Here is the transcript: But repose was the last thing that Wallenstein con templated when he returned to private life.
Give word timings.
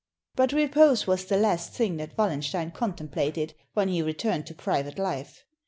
But 0.35 0.51
repose 0.51 1.05
was 1.05 1.25
the 1.25 1.37
last 1.37 1.73
thing 1.73 1.97
that 1.97 2.17
Wallenstein 2.17 2.71
con 2.71 2.93
templated 2.95 3.53
when 3.75 3.87
he 3.89 4.01
returned 4.01 4.47
to 4.47 4.55
private 4.55 4.97
life. 4.97 5.45